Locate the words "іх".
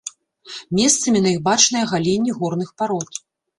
1.37-1.37